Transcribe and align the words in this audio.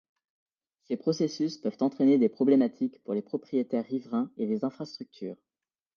Ces 0.85 0.97
processus 0.97 1.59
peuvent 1.59 1.77
entrainer 1.79 2.17
des 2.17 2.27
problématiques 2.27 3.03
pour 3.03 3.13
les 3.13 3.21
propriétaires 3.21 3.85
riverains 3.85 4.31
et 4.37 4.47
les 4.47 4.65
infrastructures. 4.65 5.37